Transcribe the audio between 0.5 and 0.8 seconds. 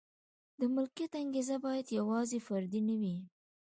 د